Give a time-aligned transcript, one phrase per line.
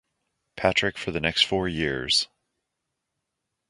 [0.57, 2.27] Patrick for the next four years.